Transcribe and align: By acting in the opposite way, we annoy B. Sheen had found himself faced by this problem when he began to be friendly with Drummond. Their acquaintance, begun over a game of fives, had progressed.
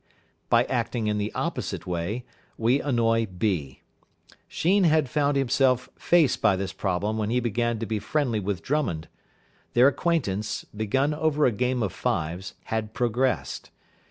By 0.49 0.63
acting 0.63 1.05
in 1.05 1.19
the 1.19 1.31
opposite 1.35 1.85
way, 1.85 2.25
we 2.57 2.81
annoy 2.81 3.27
B. 3.27 3.81
Sheen 4.47 4.83
had 4.83 5.07
found 5.07 5.37
himself 5.37 5.89
faced 5.95 6.41
by 6.41 6.55
this 6.55 6.73
problem 6.73 7.19
when 7.19 7.29
he 7.29 7.39
began 7.39 7.77
to 7.77 7.85
be 7.85 7.99
friendly 7.99 8.39
with 8.39 8.63
Drummond. 8.63 9.09
Their 9.73 9.87
acquaintance, 9.87 10.63
begun 10.75 11.13
over 11.13 11.45
a 11.45 11.51
game 11.51 11.83
of 11.83 11.93
fives, 11.93 12.55
had 12.63 12.95
progressed. 12.95 13.69